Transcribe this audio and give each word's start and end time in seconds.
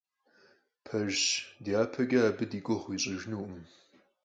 Пэжщ, 0.85 1.21
дяпэкӀэ 1.65 2.19
абы 2.29 2.45
ди 2.49 2.59
гугъу 2.65 2.83
къищӀыжынукъым. 2.85 3.63